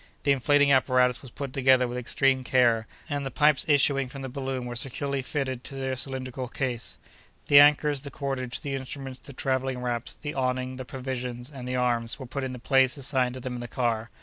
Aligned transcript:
The 0.23 0.31
inflating 0.31 0.71
apparatus 0.71 1.21
was 1.21 1.29
put 1.29 1.53
together 1.53 1.87
with 1.87 1.95
extreme 1.95 2.43
care, 2.43 2.87
and 3.07 3.23
the 3.23 3.29
pipes 3.29 3.65
issuing 3.67 4.09
from 4.09 4.23
the 4.23 4.29
balloon 4.29 4.65
were 4.65 4.75
securely 4.75 5.21
fitted 5.21 5.63
to 5.65 5.75
the 5.75 5.95
cylindrical 5.95 6.47
case. 6.47 6.97
The 7.49 7.59
anchors, 7.59 8.01
the 8.01 8.09
cordage, 8.09 8.61
the 8.61 8.73
instruments, 8.73 9.19
the 9.19 9.31
travelling 9.31 9.79
wraps, 9.79 10.15
the 10.15 10.33
awning, 10.33 10.77
the 10.77 10.85
provisions, 10.85 11.51
and 11.51 11.67
the 11.67 11.75
arms, 11.75 12.17
were 12.17 12.25
put 12.25 12.43
in 12.43 12.51
the 12.51 12.57
place 12.57 12.97
assigned 12.97 13.35
to 13.35 13.39
them 13.41 13.53
in 13.53 13.59
the 13.61 13.67
car. 13.67 14.09